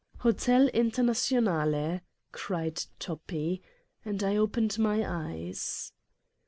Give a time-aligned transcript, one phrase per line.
[0.25, 2.01] "Hotel' Internationale
[2.31, 3.61] '"cried Toppi,
[4.03, 5.91] and I opened my eyes.